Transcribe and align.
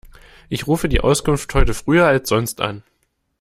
Ich 0.49 0.65
rufe 0.65 0.89
die 0.89 1.01
Auskunft 1.01 1.53
heute 1.53 1.75
früher 1.75 2.07
als 2.07 2.27
sonst 2.27 2.59
an. 2.59 2.81